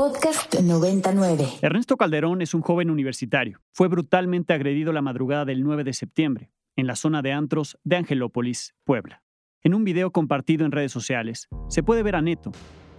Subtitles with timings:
[0.00, 1.46] Podcast 99.
[1.60, 3.60] Ernesto Calderón es un joven universitario.
[3.70, 7.96] Fue brutalmente agredido la madrugada del 9 de septiembre, en la zona de antros de
[7.96, 9.22] Angelópolis, Puebla.
[9.62, 12.50] En un video compartido en redes sociales, se puede ver a Neto,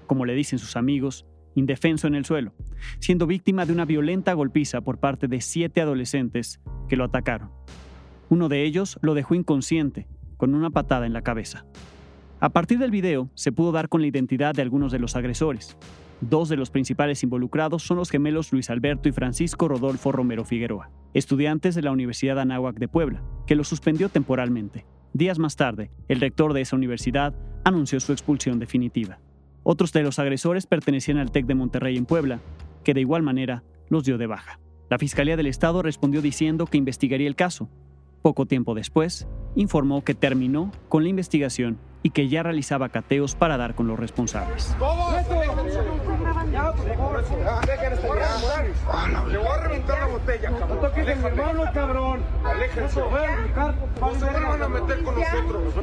[0.05, 1.25] como le dicen sus amigos,
[1.55, 2.53] indefenso en el suelo,
[2.99, 7.49] siendo víctima de una violenta golpiza por parte de siete adolescentes que lo atacaron.
[8.29, 10.07] Uno de ellos lo dejó inconsciente,
[10.37, 11.65] con una patada en la cabeza.
[12.39, 15.75] A partir del video se pudo dar con la identidad de algunos de los agresores.
[16.21, 20.91] Dos de los principales involucrados son los gemelos Luis Alberto y Francisco Rodolfo Romero Figueroa,
[21.15, 24.85] estudiantes de la Universidad Anáhuac de Puebla, que lo suspendió temporalmente.
[25.13, 27.33] Días más tarde, el rector de esa universidad
[27.63, 29.19] anunció su expulsión definitiva.
[29.63, 32.39] Otros de los agresores pertenecían al TEC de Monterrey en Puebla,
[32.83, 34.59] que de igual manera los dio de baja.
[34.91, 37.67] La Fiscalía del Estado respondió diciendo que investigaría el caso.
[38.21, 43.57] Poco tiempo después, informó que terminó con la investigación y que ya realizaba cateos para
[43.57, 44.75] dar con los responsables.
[49.27, 50.69] Le voy a reventar la botella, cabrón.
[50.69, 52.23] No toques mi hermano, cabrón.
[52.43, 52.99] Aléjense.
[52.99, 55.75] No se vuelvan a meter con nosotros.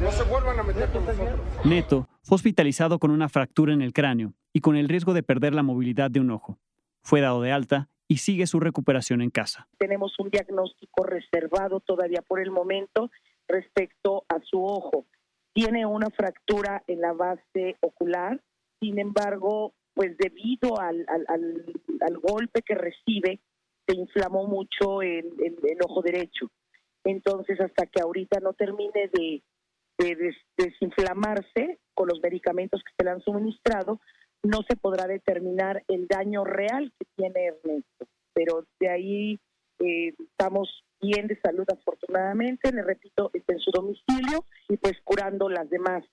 [0.00, 1.40] No se vuelvan a meter con nosotros.
[1.64, 5.54] Neto fue hospitalizado con una fractura en el cráneo y con el riesgo de perder
[5.54, 6.58] la movilidad de un ojo.
[7.02, 9.68] Fue dado de alta y sigue su recuperación en casa.
[9.78, 13.10] Tenemos un diagnóstico reservado todavía por el momento
[13.46, 15.06] respecto a su ojo.
[15.52, 18.40] Tiene una fractura en la base ocular,
[18.80, 23.40] sin embargo, pues debido al, al, al, golpe que recibe,
[23.84, 26.52] se inflamó mucho el, el, ojo derecho.
[27.02, 29.42] Entonces, hasta que ahorita no termine de,
[29.98, 34.00] de desinflamarse con los medicamentos que se le han suministrado,
[34.44, 38.06] no se podrá determinar el daño real que tiene Ernesto.
[38.32, 39.40] Pero de ahí
[39.80, 45.48] eh, estamos bien de salud afortunadamente, le repito, está en su domicilio y pues curando
[45.48, 46.04] las demás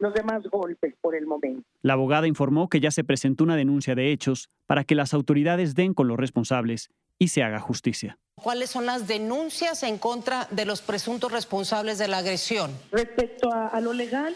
[0.00, 1.62] los demás golpes por el momento.
[1.82, 5.74] La abogada informó que ya se presentó una denuncia de hechos para que las autoridades
[5.74, 8.18] den con los responsables y se haga justicia.
[8.34, 12.70] ¿Cuáles son las denuncias en contra de los presuntos responsables de la agresión?
[12.90, 14.34] Respecto a, lo legal,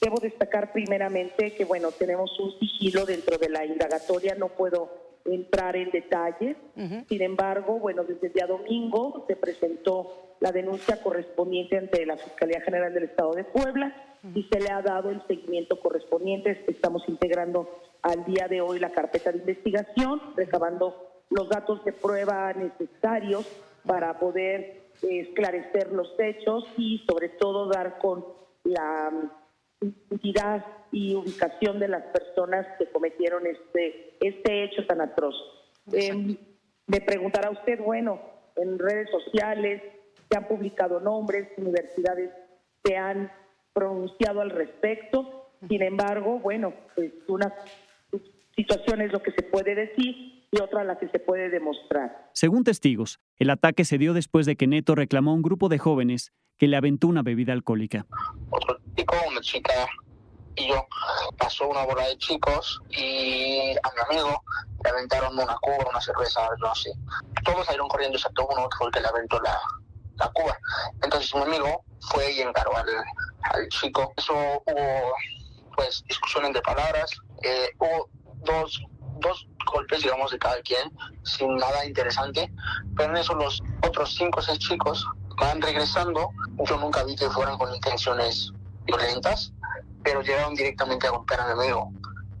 [0.00, 5.76] debo destacar primeramente que, bueno, tenemos un sigilo dentro de la indagatoria, no puedo entrar
[5.76, 6.56] en detalles.
[7.08, 12.60] Sin embargo, bueno, desde el día domingo se presentó la denuncia correspondiente ante la Fiscalía
[12.60, 16.64] General del Estado de Puebla y se le ha dado el seguimiento correspondiente.
[16.66, 17.68] Estamos integrando
[18.02, 23.46] al día de hoy la carpeta de investigación, recabando los datos de prueba necesarios
[23.86, 28.24] para poder eh, esclarecer los hechos y sobre todo dar con
[28.62, 29.10] la
[29.80, 35.34] identidad y ubicación de las personas que cometieron este, este hecho tan atroz.
[35.92, 36.36] Eh,
[36.86, 38.20] me preguntará usted, bueno,
[38.56, 39.82] en redes sociales
[40.30, 42.30] se han publicado nombres, universidades
[42.84, 43.30] se han
[43.74, 47.52] pronunciado al respecto, sin embargo, bueno, pues una
[48.56, 52.30] situación es lo que se puede decir y otra la que se puede demostrar.
[52.32, 55.78] Según testigos, el ataque se dio después de que Neto reclamó a un grupo de
[55.78, 58.06] jóvenes que le aventó una bebida alcohólica.
[58.50, 59.72] Otro chico, una chica
[60.56, 60.86] y yo
[61.36, 64.44] pasó una bola de chicos y a mi amigo
[64.84, 66.90] le aventaron una cuba, una cerveza, algo así.
[67.44, 69.58] Todos salieron corriendo excepto uno que fue el que le aventó la,
[70.16, 70.56] la cuba.
[71.02, 72.86] Entonces mi amigo fue y encaró al,
[73.52, 74.12] al chico.
[74.16, 75.14] Eso hubo
[75.76, 77.10] pues discusiones de palabras,
[77.42, 78.08] eh, hubo
[78.44, 78.80] dos
[79.20, 82.52] dos golpes, digamos, de cada quien, sin nada interesante.
[82.96, 85.06] Pero en eso los otros cinco o seis chicos
[85.38, 86.30] van regresando.
[86.64, 88.52] Yo nunca vi que fueran con intenciones
[88.84, 89.52] violentas,
[90.02, 91.90] pero llegaron directamente a golpear a mi amigo.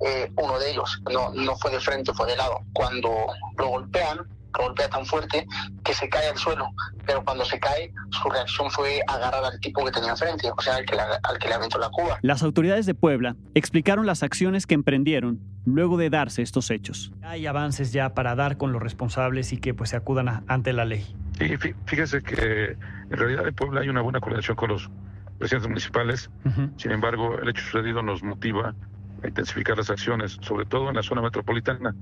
[0.00, 2.60] Eh, uno de ellos, no, no fue de frente, fue de lado.
[2.72, 3.26] Cuando
[3.56, 4.28] lo golpean,
[4.62, 5.46] golpea tan fuerte
[5.82, 6.70] que se cae al suelo,
[7.06, 10.76] pero cuando se cae, su reacción fue agarrar al tipo que tenía enfrente, o sea,
[10.76, 12.18] al que, al que le aventó la cuba.
[12.22, 17.12] Las autoridades de Puebla explicaron las acciones que emprendieron luego de darse estos hechos.
[17.22, 20.84] Hay avances ya para dar con los responsables y que pues se acudan ante la
[20.84, 21.16] ley.
[21.38, 21.56] Sí,
[21.86, 22.76] fíjese que
[23.10, 24.90] en realidad en Puebla hay una buena coordinación con los
[25.38, 26.30] presidentes municipales.
[26.76, 28.74] Sin embargo, el hecho sucedido nos motiva
[29.22, 31.94] a intensificar las acciones, sobre todo en la zona metropolitana.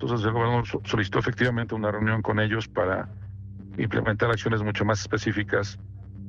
[0.00, 3.10] Entonces el gobernador solicitó efectivamente una reunión con ellos para
[3.76, 5.78] implementar acciones mucho más específicas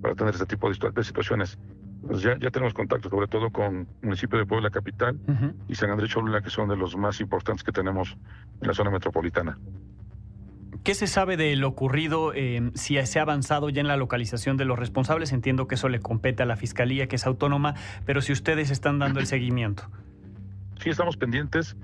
[0.01, 1.57] para tener este tipo de situaciones.
[2.05, 5.17] Pues ya, ya tenemos contacto sobre todo con el municipio de Puebla Capital
[5.69, 8.17] y San Andrés Cholula, que son de los más importantes que tenemos
[8.59, 9.57] en la zona metropolitana.
[10.83, 12.33] ¿Qué se sabe de lo ocurrido?
[12.33, 15.87] Eh, si se ha avanzado ya en la localización de los responsables, entiendo que eso
[15.87, 17.75] le compete a la Fiscalía, que es autónoma,
[18.05, 19.89] pero si ustedes están dando el seguimiento.
[20.81, 21.77] Sí, estamos pendientes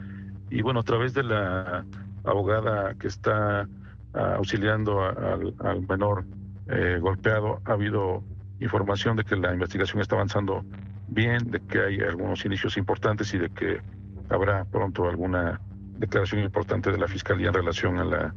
[0.49, 1.85] y bueno, a través de la
[2.23, 3.67] abogada que está
[4.13, 6.25] ah, auxiliando al, menor
[6.67, 8.23] eh, golpeado, ha habido
[8.59, 10.65] información de que la investigación está avanzando
[11.07, 13.81] bien, de que hay algunos inicios importantes y de que
[14.29, 15.61] habrá pronto alguna
[15.97, 18.35] declaración importante de la Fiscalía en relación a la,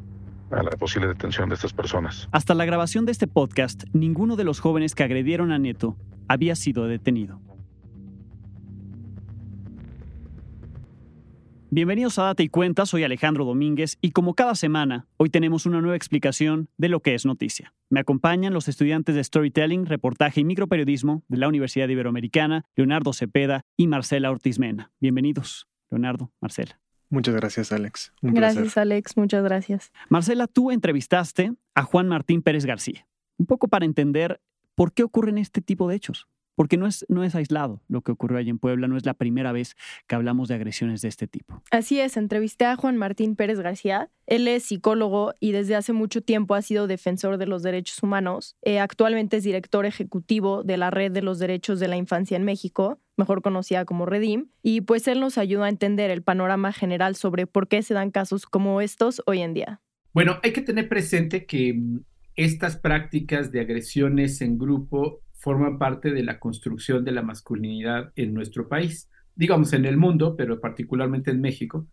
[0.50, 2.28] a la posible detención de estas personas.
[2.32, 5.96] Hasta la grabación de este podcast, ninguno de los jóvenes que agredieron a Neto
[6.28, 7.40] había sido detenido.
[11.72, 15.80] Bienvenidos a Data y Cuenta, soy Alejandro Domínguez y como cada semana, hoy tenemos una
[15.80, 17.74] nueva explicación de lo que es noticia.
[17.90, 23.66] Me acompañan los estudiantes de Storytelling, Reportaje y Microperiodismo de la Universidad Iberoamericana, Leonardo Cepeda
[23.76, 24.90] y Marcela Ortiz Mena.
[25.00, 26.80] Bienvenidos, Leonardo, Marcela.
[27.08, 28.14] Muchas gracias, Alex.
[28.20, 29.16] gracias, Alex.
[29.16, 29.92] Muchas gracias.
[30.08, 33.06] Marcela, tú entrevistaste a Juan Martín Pérez García,
[33.36, 34.40] un poco para entender
[34.74, 36.26] por qué ocurren este tipo de hechos
[36.60, 39.14] porque no es, no es aislado lo que ocurrió allí en Puebla, no es la
[39.14, 41.62] primera vez que hablamos de agresiones de este tipo.
[41.70, 44.10] Así es, entrevisté a Juan Martín Pérez García.
[44.26, 48.58] Él es psicólogo y desde hace mucho tiempo ha sido defensor de los derechos humanos.
[48.60, 52.44] Eh, actualmente es director ejecutivo de la Red de los Derechos de la Infancia en
[52.44, 57.16] México, mejor conocida como Redim, y pues él nos ayuda a entender el panorama general
[57.16, 59.80] sobre por qué se dan casos como estos hoy en día.
[60.12, 62.00] Bueno, hay que tener presente que mm,
[62.36, 68.34] estas prácticas de agresiones en grupo forman parte de la construcción de la masculinidad en
[68.34, 71.86] nuestro país, digamos en el mundo, pero particularmente en México,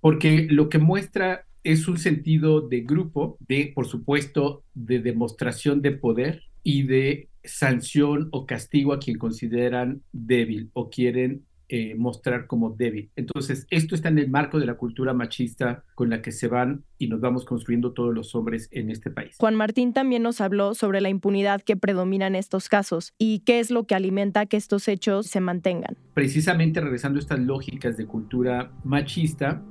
[0.00, 5.92] porque lo que muestra es un sentido de grupo, de, por supuesto, de demostración de
[5.92, 12.70] poder y de sanción o castigo a quien consideran débil o quieren eh, mostrar como
[12.70, 13.12] débil.
[13.14, 16.82] Entonces, esto está en el marco de la cultura machista con la que se van
[16.98, 19.36] y nos vamos construyendo todos los hombres en este país.
[19.38, 23.60] Juan Martín también nos habló sobre la impunidad que predomina en estos casos y qué
[23.60, 25.96] es lo que alimenta que estos hechos se mantengan.
[26.12, 29.62] Precisamente regresando a estas lógicas de cultura machista,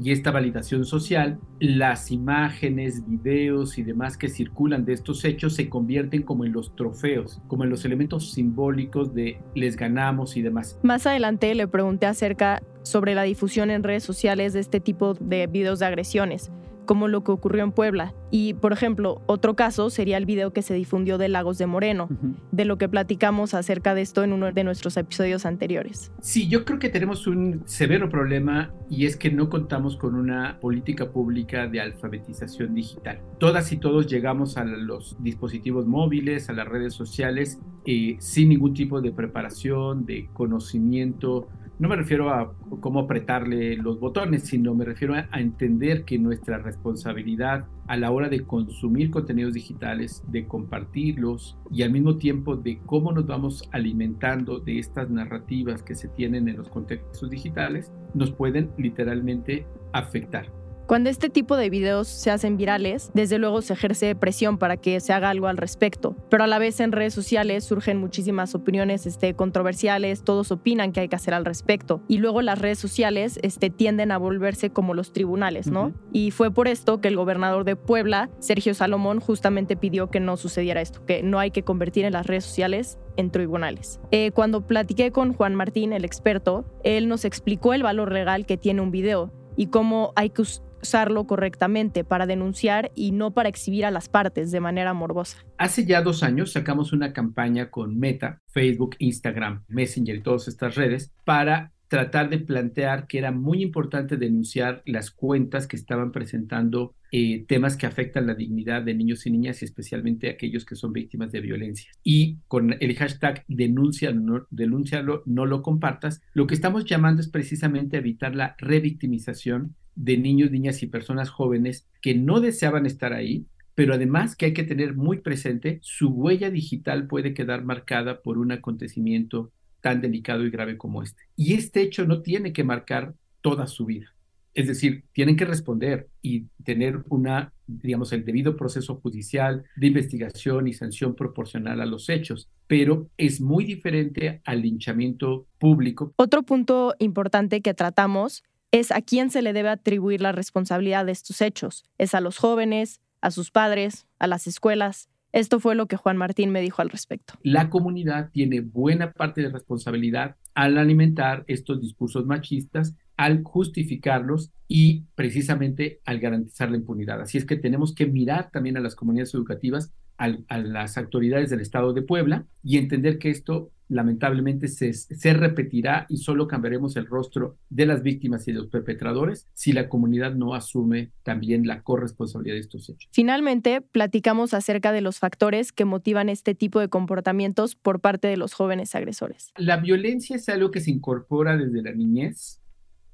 [0.00, 5.68] y esta validación social, las imágenes, videos y demás que circulan de estos hechos se
[5.68, 10.78] convierten como en los trofeos, como en los elementos simbólicos de les ganamos y demás.
[10.82, 15.46] Más adelante le pregunté acerca sobre la difusión en redes sociales de este tipo de
[15.46, 16.50] videos de agresiones
[16.88, 18.14] como lo que ocurrió en Puebla.
[18.30, 22.08] Y, por ejemplo, otro caso sería el video que se difundió de Lagos de Moreno,
[22.50, 26.10] de lo que platicamos acerca de esto en uno de nuestros episodios anteriores.
[26.22, 30.58] Sí, yo creo que tenemos un severo problema y es que no contamos con una
[30.60, 33.20] política pública de alfabetización digital.
[33.38, 38.72] Todas y todos llegamos a los dispositivos móviles, a las redes sociales, eh, sin ningún
[38.72, 44.84] tipo de preparación, de conocimiento no me refiero a cómo apretarle los botones, sino me
[44.84, 51.56] refiero a, entender que nuestra responsabilidad a la hora de consumir contenidos digitales, de compartirlos
[51.70, 56.48] y al mismo tiempo de cómo nos vamos alimentando de estas narrativas que se tienen
[56.48, 60.57] en los contextos digitales, nos pueden literalmente afectar.
[60.88, 65.00] Cuando este tipo de videos se hacen virales, desde luego se ejerce presión para que
[65.00, 69.04] se haga algo al respecto, pero a la vez en redes sociales surgen muchísimas opiniones
[69.04, 73.38] este, controversiales, todos opinan que hay que hacer al respecto, y luego las redes sociales
[73.42, 75.92] este, tienden a volverse como los tribunales, ¿no?
[76.10, 80.38] Y fue por esto que el gobernador de Puebla, Sergio Salomón, justamente pidió que no
[80.38, 84.00] sucediera esto, que no hay que convertir en las redes sociales en tribunales.
[84.10, 88.56] Eh, cuando platiqué con Juan Martín, el experto, él nos explicó el valor legal que
[88.56, 90.40] tiene un video y cómo hay que
[90.82, 95.38] usarlo correctamente para denunciar y no para exhibir a las partes de manera morbosa.
[95.56, 100.74] Hace ya dos años sacamos una campaña con Meta, Facebook, Instagram, Messenger y todas estas
[100.74, 106.94] redes para tratar de plantear que era muy importante denunciar las cuentas que estaban presentando
[107.10, 110.92] eh, temas que afectan la dignidad de niños y niñas y especialmente aquellos que son
[110.92, 111.90] víctimas de violencia.
[112.04, 117.28] Y con el hashtag denúncialo, no, denúncialo, no lo compartas, lo que estamos llamando es
[117.28, 123.46] precisamente evitar la revictimización de niños, niñas y personas jóvenes que no deseaban estar ahí,
[123.74, 128.38] pero además que hay que tener muy presente, su huella digital puede quedar marcada por
[128.38, 129.50] un acontecimiento
[129.80, 131.24] tan delicado y grave como este.
[131.36, 134.14] Y este hecho no tiene que marcar toda su vida.
[134.54, 140.66] Es decir, tienen que responder y tener una, digamos, el debido proceso judicial de investigación
[140.66, 146.12] y sanción proporcional a los hechos, pero es muy diferente al linchamiento público.
[146.16, 151.12] Otro punto importante que tratamos es a quién se le debe atribuir la responsabilidad de
[151.12, 151.84] estos hechos.
[151.96, 155.08] Es a los jóvenes, a sus padres, a las escuelas.
[155.32, 157.34] Esto fue lo que Juan Martín me dijo al respecto.
[157.42, 165.04] La comunidad tiene buena parte de responsabilidad al alimentar estos discursos machistas, al justificarlos y
[165.14, 167.20] precisamente al garantizar la impunidad.
[167.20, 171.60] Así es que tenemos que mirar también a las comunidades educativas, a las autoridades del
[171.60, 177.06] Estado de Puebla y entender que esto lamentablemente se, se, repetirá y solo cambiaremos el
[177.06, 181.82] rostro de las víctimas y de los perpetradores si la comunidad no asume también la
[181.82, 183.08] corresponsabilidad de estos hechos.
[183.12, 188.36] Finalmente, platicamos acerca de los factores que motivan este tipo de comportamientos por parte de
[188.36, 189.52] los jóvenes agresores.
[189.56, 192.60] La violencia es algo que se incorpora desde la niñez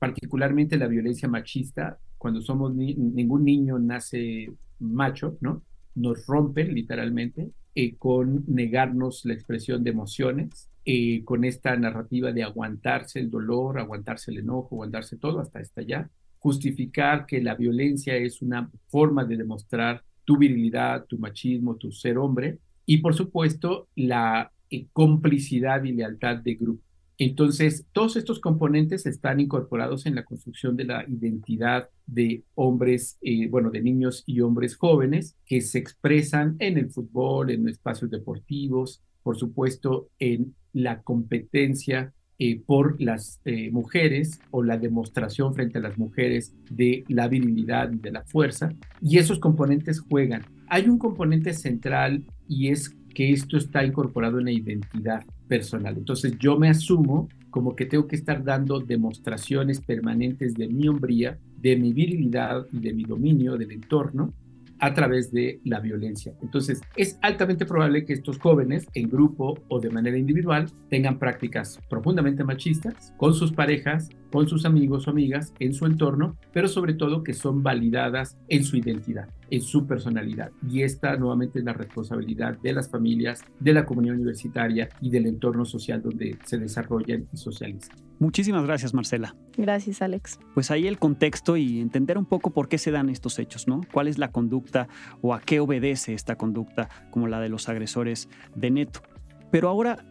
[0.05, 5.63] particularmente la violencia machista, cuando somos ningún niño nace macho, ¿no?
[5.95, 12.43] Nos rompen literalmente eh, con negarnos la expresión de emociones, eh, con esta narrativa de
[12.43, 18.43] aguantarse el dolor, aguantarse el enojo, aguantarse todo hasta estallar, justificar que la violencia es
[18.43, 24.53] una forma de demostrar tu virilidad, tu machismo, tu ser hombre, y por supuesto la
[24.71, 26.83] eh, complicidad y lealtad de grupo.
[27.17, 33.49] Entonces, todos estos componentes están incorporados en la construcción de la identidad de hombres, eh,
[33.49, 39.03] bueno, de niños y hombres jóvenes que se expresan en el fútbol, en espacios deportivos,
[39.23, 45.83] por supuesto, en la competencia eh, por las eh, mujeres o la demostración frente a
[45.83, 48.71] las mujeres de la virilidad de la fuerza.
[49.01, 50.43] Y esos componentes juegan.
[50.69, 55.97] Hay un componente central y es que esto está incorporado en la identidad personal.
[55.97, 61.39] Entonces yo me asumo como que tengo que estar dando demostraciones permanentes de mi hombría,
[61.65, 64.35] de mi virilidad y de mi dominio del entorno
[64.81, 66.35] a través de la violencia.
[66.43, 71.81] Entonces, es altamente probable que estos jóvenes, en grupo o de manera individual, tengan prácticas
[71.89, 76.93] profundamente machistas con sus parejas, con sus amigos o amigas, en su entorno, pero sobre
[76.93, 80.51] todo que son validadas en su identidad, en su personalidad.
[80.69, 85.27] Y esta nuevamente es la responsabilidad de las familias, de la comunidad universitaria y del
[85.27, 87.97] entorno social donde se desarrollan y socializan.
[88.19, 89.35] Muchísimas gracias, Marcela.
[89.57, 90.39] Gracias, Alex.
[90.55, 93.81] Pues ahí el contexto y entender un poco por qué se dan estos hechos, ¿no?
[93.93, 94.89] ¿Cuál es la conducta
[95.21, 99.03] o a qué obedece esta conducta como la de los agresores de Neto?
[99.51, 100.05] Pero ahora,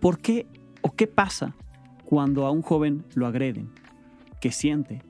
[0.00, 0.46] ¿por qué
[0.82, 1.56] o qué pasa
[2.04, 3.70] cuando a un joven lo agreden?
[4.40, 5.02] ¿Qué siente?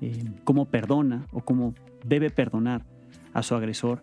[0.00, 2.86] Eh, ¿Cómo perdona o cómo debe perdonar
[3.32, 4.02] a su agresor?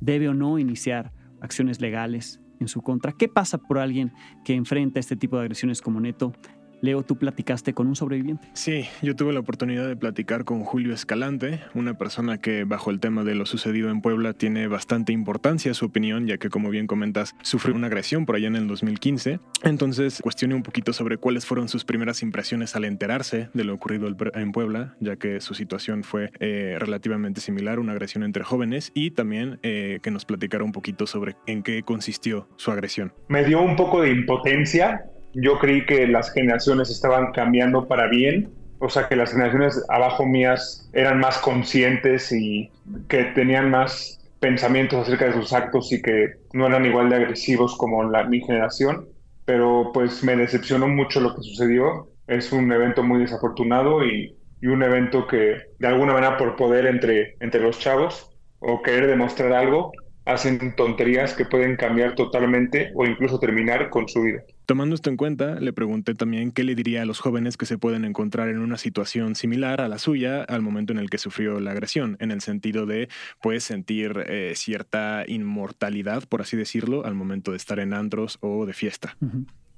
[0.00, 3.12] ¿Debe o no iniciar acciones legales en su contra?
[3.12, 4.12] ¿Qué pasa por alguien
[4.44, 6.32] que enfrenta este tipo de agresiones como Neto
[6.82, 8.48] Leo, tú platicaste con un sobreviviente.
[8.54, 12.98] Sí, yo tuve la oportunidad de platicar con Julio Escalante, una persona que bajo el
[12.98, 16.88] tema de lo sucedido en Puebla tiene bastante importancia su opinión, ya que como bien
[16.88, 19.38] comentas, sufrió una agresión por allá en el 2015.
[19.62, 24.08] Entonces cuestioné un poquito sobre cuáles fueron sus primeras impresiones al enterarse de lo ocurrido
[24.34, 29.12] en Puebla, ya que su situación fue eh, relativamente similar, una agresión entre jóvenes, y
[29.12, 33.12] también eh, que nos platicara un poquito sobre en qué consistió su agresión.
[33.28, 38.50] Me dio un poco de impotencia yo creí que las generaciones estaban cambiando para bien,
[38.78, 42.70] o sea, que las generaciones abajo mías eran más conscientes y
[43.08, 47.76] que tenían más pensamientos acerca de sus actos y que no eran igual de agresivos
[47.76, 49.06] como la, mi generación,
[49.44, 52.08] pero pues me decepcionó mucho lo que sucedió.
[52.26, 56.86] Es un evento muy desafortunado y, y un evento que de alguna manera por poder
[56.86, 59.92] entre, entre los chavos o querer demostrar algo,
[60.24, 64.42] hacen tonterías que pueden cambiar totalmente o incluso terminar con su vida.
[64.66, 67.78] Tomando esto en cuenta, le pregunté también qué le diría a los jóvenes que se
[67.78, 71.58] pueden encontrar en una situación similar a la suya al momento en el que sufrió
[71.60, 73.08] la agresión, en el sentido de
[73.40, 78.64] pues sentir eh, cierta inmortalidad, por así decirlo, al momento de estar en andros o
[78.64, 79.16] de fiesta.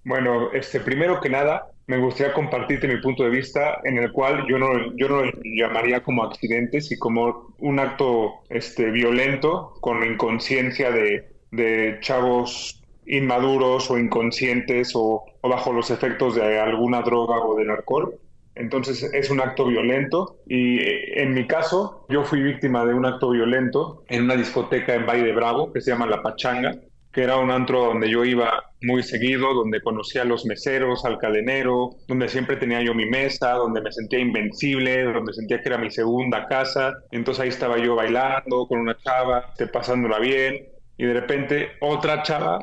[0.04, 4.46] Bueno, este, primero que nada, me gustaría compartirte mi punto de vista en el cual
[4.48, 10.02] yo no, yo no lo llamaría como accidentes y como un acto este, violento con
[10.04, 17.54] inconsciencia de, de chavos inmaduros o inconscientes o, bajo los efectos de alguna droga o
[17.56, 18.14] del alcohol.
[18.54, 23.04] Entonces es un acto violento y eh, en mi caso yo fui víctima de un
[23.04, 26.76] acto violento en una discoteca en Valle de Bravo que se llama La Pachanga,
[27.14, 31.18] que era un antro donde yo iba muy seguido, donde conocía a los meseros, al
[31.18, 35.78] cadenero, donde siempre tenía yo mi mesa, donde me sentía invencible, donde sentía que era
[35.78, 36.92] mi segunda casa.
[37.12, 40.66] Entonces ahí estaba yo bailando con una chava, pasándola bien,
[40.96, 42.58] y de repente otra chava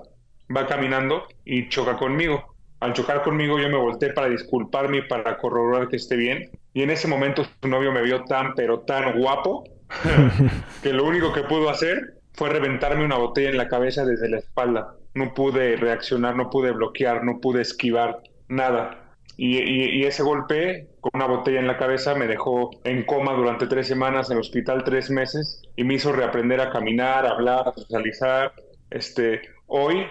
[0.56, 2.54] va caminando y choca conmigo.
[2.82, 6.50] Al chocar conmigo yo me volteé para disculparme y para corroborar que esté bien.
[6.74, 9.64] Y en ese momento su novio me vio tan, pero tan guapo,
[10.84, 14.40] que lo único que pudo hacer fue reventarme una botella en la cabeza desde la
[14.40, 14.96] espalda.
[15.14, 19.14] No pude reaccionar, no pude bloquear, no pude esquivar, nada.
[19.38, 23.86] Y, ese golpe con una botella en la cabeza me dejó en coma durante tres
[23.86, 27.74] semanas, en el hospital tres meses, y me hizo reaprender a caminar, a hablar, a
[27.74, 28.54] socializar.
[28.90, 30.08] Este, hoy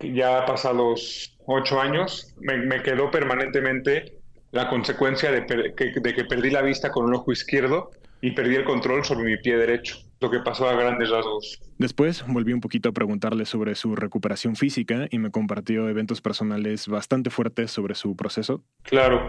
[0.00, 4.14] ya pasados ocho años, me, quedó permanentemente
[4.50, 7.90] la consecuencia de, que perdí la vista con el ojo izquierdo
[8.22, 11.60] y perdí el control sobre mi pie derecho, lo que pasó a grandes rasgos.
[11.78, 16.88] Después volví un poquito a preguntarle sobre su recuperación física y me compartió eventos personales
[16.88, 18.62] bastante fuertes sobre su proceso.
[18.82, 19.28] Claro,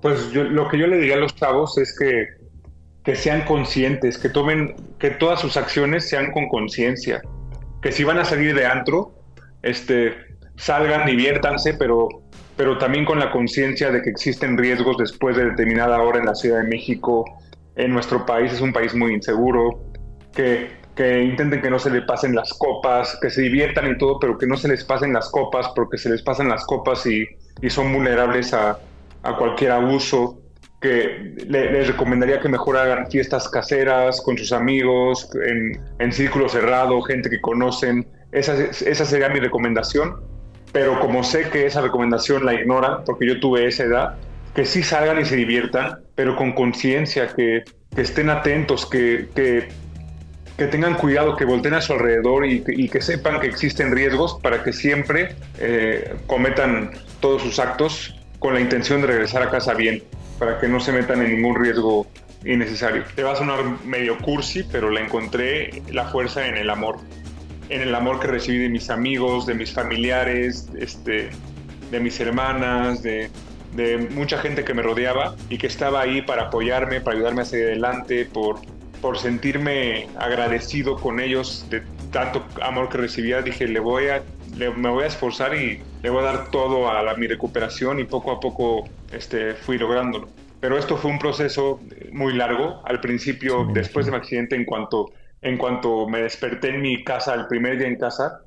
[0.00, 2.26] pues lo que yo le diría a los chavos es que,
[3.04, 7.22] que sean conscientes, que tomen, que todas sus acciones sean con conciencia,
[7.82, 9.14] que si van a salir de antro,
[9.62, 10.14] este,
[10.56, 12.24] salgan, diviértanse, pero
[12.56, 16.34] pero también con la conciencia de que existen riesgos después de determinada hora en la
[16.34, 17.24] Ciudad de México.
[17.76, 19.92] En nuestro país es un país muy inseguro,
[20.34, 24.18] que, que intenten que no se les pasen las copas, que se diviertan y todo,
[24.18, 27.26] pero que no se les pasen las copas, porque se les pasan las copas y,
[27.60, 28.78] y son vulnerables a,
[29.22, 30.40] a cualquier abuso
[30.84, 37.00] que les recomendaría que mejor hagan fiestas caseras con sus amigos, en, en círculo cerrado,
[37.00, 38.06] gente que conocen.
[38.32, 40.20] Esa, esa sería mi recomendación.
[40.72, 44.16] Pero como sé que esa recomendación la ignoran, porque yo tuve esa edad,
[44.54, 47.64] que sí salgan y se diviertan, pero con conciencia, que,
[47.94, 49.68] que, estén atentos, que, que,
[50.56, 54.62] que, tengan cuidado, que volteen a su alrededor y, que sepan que existen riesgos para
[54.62, 60.02] que siempre eh, cometan todos sus actos con la intención de regresar a casa bien
[60.38, 62.06] para que no se metan en ningún riesgo
[62.44, 63.04] innecesario.
[63.14, 66.98] Te va a sonar medio cursi, pero la encontré la fuerza en el amor.
[67.70, 71.30] En el amor que recibí de mis amigos, de mis familiares, este,
[71.90, 73.30] de mis hermanas, de,
[73.74, 77.44] de mucha gente que me rodeaba y que estaba ahí para apoyarme, para ayudarme a
[77.46, 78.60] seguir adelante, por,
[79.04, 83.42] por sentirme agradecido con ellos de tanto amor que recibía.
[83.42, 84.22] Dije, le voy a,
[84.56, 88.00] le, me voy a esforzar y le voy a dar todo a la, mi recuperación
[88.00, 90.30] y poco a poco este, fui lográndolo.
[90.58, 91.80] Pero esto fue un proceso
[92.12, 92.80] muy largo.
[92.86, 97.04] Al principio, sí, después de mi accidente, en cuanto, en cuanto me desperté en mi
[97.04, 98.40] casa, el primer día en casa,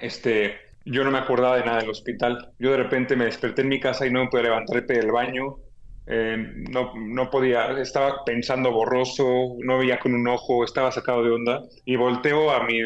[0.00, 2.52] este, yo no me acordaba de nada del hospital.
[2.58, 5.58] Yo de repente me desperté en mi casa y no me podía levantar del baño.
[6.06, 6.36] Eh,
[6.70, 11.62] no, no podía, estaba pensando borroso, no veía con un ojo, estaba sacado de onda.
[11.84, 12.78] Y volteo a mi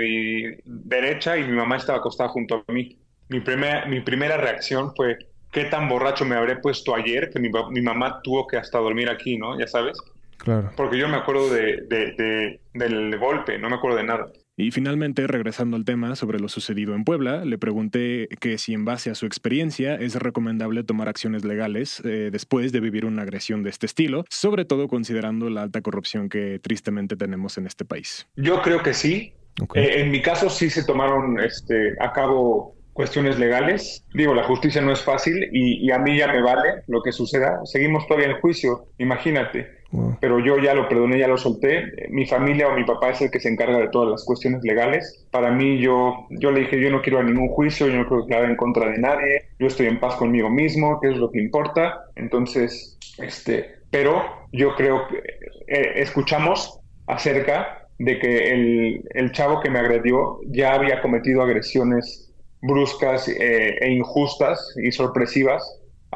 [0.64, 2.98] derecha y mi mamá estaba acostada junto a mí.
[3.28, 5.18] Mi, primer, mi primera reacción fue,
[5.50, 9.08] qué tan borracho me habré puesto ayer que mi, mi, mamá tuvo que hasta dormir
[9.08, 9.58] aquí, ¿no?
[9.58, 9.98] Ya sabes.
[10.36, 10.70] Claro.
[10.76, 14.26] Porque yo me acuerdo de, de, de, del golpe, no me acuerdo de nada.
[14.58, 18.86] Y finalmente, regresando al tema sobre lo sucedido en Puebla, le pregunté que si en
[18.86, 23.62] base a su experiencia es recomendable tomar acciones legales eh, después de vivir una agresión
[23.62, 28.26] de este estilo, sobre todo considerando la alta corrupción que tristemente tenemos en este país.
[28.36, 29.34] Yo creo que sí.
[29.60, 29.84] Okay.
[29.84, 34.06] Eh, en mi caso sí se tomaron este, a cabo cuestiones legales.
[34.14, 37.12] Digo, la justicia no es fácil y, y, a mí ya me vale lo que
[37.12, 37.60] suceda.
[37.64, 39.84] Seguimos todavía en juicio, imagínate.
[40.20, 41.92] Pero yo ya lo perdoné, ya lo solté.
[42.10, 45.26] Mi familia o mi papá es el que se encarga de todas las cuestiones legales.
[45.30, 48.22] Para mí, yo, yo le dije, yo no quiero a ningún juicio, yo no quiero
[48.22, 49.42] declarar en contra de nadie.
[49.58, 52.04] Yo estoy en paz conmigo mismo, que es lo que importa.
[52.14, 55.18] Entonces, este, pero yo creo que
[55.66, 62.26] eh, escuchamos acerca de que el, el chavo que me agredió ya había cometido agresiones
[62.60, 65.62] bruscas eh, e injustas y sorpresivas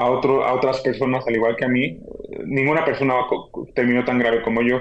[0.00, 2.00] a, otro, a otras personas al igual que a mí.
[2.44, 3.14] Ninguna persona
[3.74, 4.80] terminó tan grave como yo,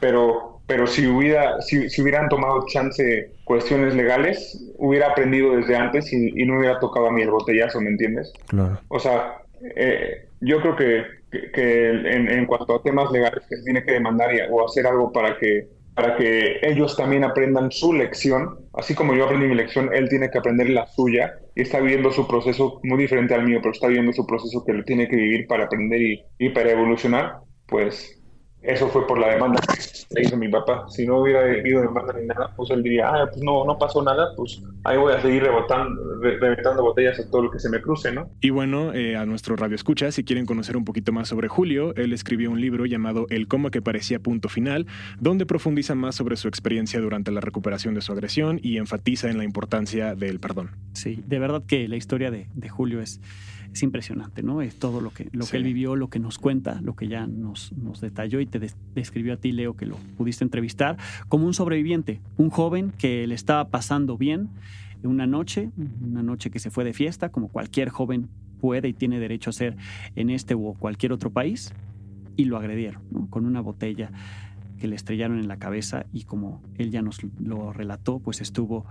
[0.00, 6.12] pero, pero si, hubiera, si, si hubieran tomado chance cuestiones legales, hubiera aprendido desde antes
[6.12, 8.32] y, y, no hubiera tocado a mí el botellazo, ¿me entiendes?
[8.46, 8.78] Claro.
[8.88, 9.38] O sea,
[9.76, 13.84] eh, yo creo que, que, que en, en, cuanto a temas legales que se tiene
[13.84, 15.66] que demandar y, o hacer algo para que
[15.98, 18.56] para que ellos también aprendan su lección.
[18.72, 22.12] Así como yo aprendí mi lección, él tiene que aprender la suya y está viviendo
[22.12, 25.16] su proceso muy diferente al mío, pero está viviendo su proceso que lo tiene que
[25.16, 27.38] vivir para aprender y, y para evolucionar.
[27.66, 28.17] Pues
[28.62, 30.86] eso fue por la demanda que le hizo mi papá.
[30.88, 34.02] Si no hubiera habido demanda ni nada, pues él diría, ah, pues no, no pasó
[34.02, 37.70] nada, pues ahí voy a seguir rebotando, re reventando botellas a todo lo que se
[37.70, 38.30] me cruce, ¿no?
[38.40, 41.94] Y bueno, eh, a nuestro radio escucha, si quieren conocer un poquito más sobre Julio,
[41.94, 44.86] él escribió un libro llamado El coma que parecía punto final,
[45.20, 49.38] donde profundiza más sobre su experiencia durante la recuperación de su agresión y enfatiza en
[49.38, 50.72] la importancia del perdón.
[50.94, 53.20] Sí, de verdad que la historia de, de Julio es
[53.72, 54.62] es impresionante, ¿no?
[54.62, 55.52] Es todo lo que, lo sí.
[55.52, 58.58] que él vivió, lo que nos cuenta, lo que ya nos, nos detalló y te
[58.58, 60.96] des, describió a ti, Leo, que lo pudiste entrevistar,
[61.28, 64.48] como un sobreviviente, un joven que le estaba pasando bien
[65.02, 65.70] una noche,
[66.02, 68.28] una noche que se fue de fiesta, como cualquier joven
[68.60, 69.76] puede y tiene derecho a hacer
[70.16, 71.72] en este o cualquier otro país,
[72.36, 73.28] y lo agredieron, ¿no?
[73.30, 74.10] Con una botella
[74.78, 78.86] que le estrellaron en la cabeza y como él ya nos lo relató, pues estuvo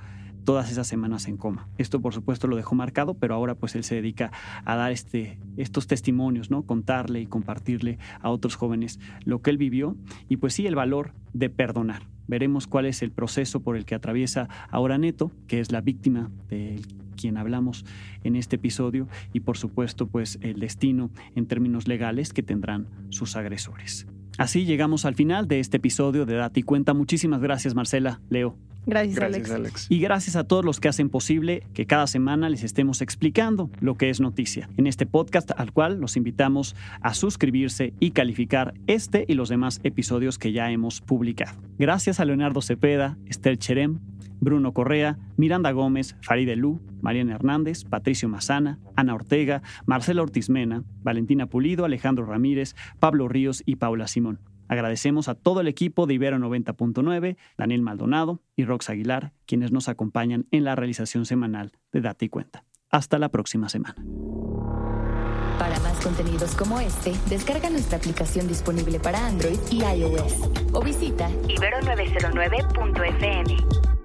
[0.47, 1.67] todas esas semanas en coma.
[1.78, 4.32] Esto por supuesto lo dejó marcado, pero ahora pues él se dedica
[4.63, 6.62] a dar este, estos testimonios, ¿no?
[6.62, 9.97] Contarle y compartirle a otros jóvenes lo que él vivió
[10.30, 12.04] y pues sí el valor de perdonar.
[12.28, 16.32] Veremos cuál es el proceso por el que atraviesa ahora Neto, que es la víctima
[16.47, 16.82] de
[17.17, 17.84] quien hablamos
[18.23, 23.36] en este episodio y por supuesto pues el destino en términos legales que tendrán sus
[23.36, 24.08] agresores.
[24.38, 26.93] Así llegamos al final de este episodio de Date y Cuenta.
[26.93, 28.56] Muchísimas gracias Marcela, Leo.
[28.86, 29.52] Gracias, Gracias Alex.
[29.52, 29.88] Alex.
[29.89, 33.95] Y gracias a todos los que hacen posible que cada semana les estemos explicando lo
[33.95, 39.26] que es noticia en este podcast al cual los invitamos a suscribirse y calificar este
[39.28, 41.60] y los demás episodios que ya hemos publicado.
[41.78, 44.00] Gracias a Leonardo Cepeda, Esther Cherem,
[44.39, 50.84] Bruno Correa, Miranda Gómez, Faride Lu, Mariana Hernández, Patricio Mazana, Ana Ortega, Marcela Ortiz Mena,
[51.02, 54.39] Valentina Pulido, Alejandro Ramírez, Pablo Ríos y Paula Simón.
[54.67, 59.88] Agradecemos a todo el equipo de Ibero 90.9, Daniel Maldonado y Rox Aguilar, quienes nos
[59.88, 62.65] acompañan en la realización semanal de Date y Cuenta.
[62.89, 63.95] Hasta la próxima semana.
[65.58, 71.30] Para más contenidos como este, descarga nuestra aplicación disponible para Android y iOS o visita
[71.47, 73.97] ibero909.fm.